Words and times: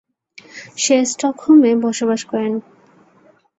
সে 0.77 0.95
স্টকহোমে 1.05 1.71
বসবাস 1.83 2.21
করেন। 2.25 2.53